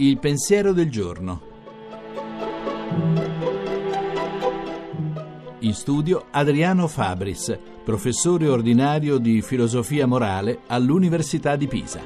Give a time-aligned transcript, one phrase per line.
[0.00, 1.42] Il pensiero del giorno.
[5.58, 12.00] In studio Adriano Fabris, professore ordinario di filosofia morale all'Università di Pisa.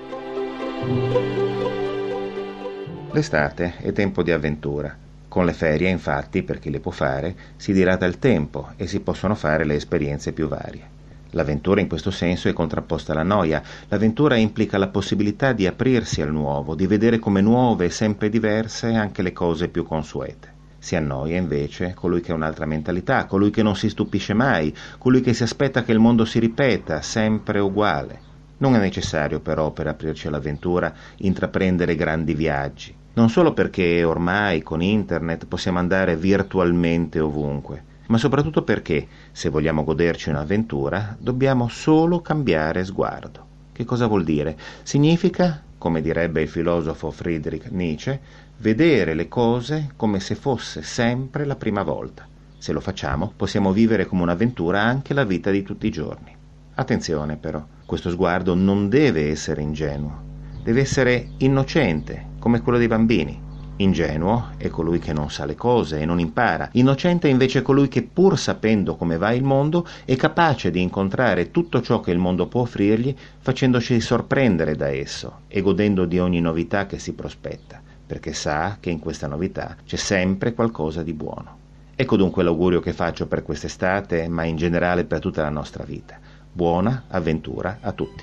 [3.12, 4.98] L'estate è tempo di avventura.
[5.28, 8.98] Con le ferie, infatti, per chi le può fare, si dirata il tempo e si
[8.98, 11.03] possono fare le esperienze più varie.
[11.34, 13.60] L'avventura in questo senso è contrapposta alla noia.
[13.88, 18.94] L'avventura implica la possibilità di aprirsi al nuovo, di vedere come nuove e sempre diverse
[18.94, 20.52] anche le cose più consuete.
[20.78, 25.22] Si annoia invece colui che ha un'altra mentalità, colui che non si stupisce mai, colui
[25.22, 28.20] che si aspetta che il mondo si ripeta, sempre uguale.
[28.58, 34.82] Non è necessario però per aprirci all'avventura intraprendere grandi viaggi, non solo perché ormai con
[34.82, 42.84] internet possiamo andare virtualmente ovunque, ma soprattutto perché, se vogliamo goderci un'avventura, dobbiamo solo cambiare
[42.84, 43.46] sguardo.
[43.72, 44.56] Che cosa vuol dire?
[44.82, 48.20] Significa, come direbbe il filosofo Friedrich Nietzsche,
[48.58, 52.26] vedere le cose come se fosse sempre la prima volta.
[52.56, 56.34] Se lo facciamo, possiamo vivere come un'avventura anche la vita di tutti i giorni.
[56.76, 60.22] Attenzione però, questo sguardo non deve essere ingenuo,
[60.62, 63.43] deve essere innocente, come quello dei bambini.
[63.76, 66.68] Ingenuo è colui che non sa le cose e non impara.
[66.72, 71.50] Innocente è invece colui che, pur sapendo come va il mondo, è capace di incontrare
[71.50, 76.40] tutto ciò che il mondo può offrirgli, facendoci sorprendere da esso e godendo di ogni
[76.40, 81.62] novità che si prospetta, perché sa che in questa novità c'è sempre qualcosa di buono.
[81.96, 86.16] Ecco dunque l'augurio che faccio per quest'estate, ma in generale per tutta la nostra vita.
[86.52, 88.22] Buona avventura a tutti.